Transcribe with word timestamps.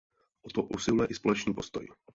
O 0.41 0.49
to 0.49 0.63
usiluje 0.67 1.07
i 1.07 1.13
společný 1.13 1.53
postoj. 1.53 1.87